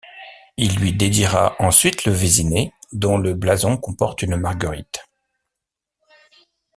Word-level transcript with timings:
Il 0.57 0.77
lui 0.79 0.93
dédiera 0.93 1.55
ensuite 1.59 2.05
Le 2.05 2.11
Vésinet, 2.11 2.73
dont 2.91 3.19
le 3.19 3.35
blason 3.35 3.77
comporte 3.77 4.23
une 4.23 4.35
marguerite. 4.35 5.05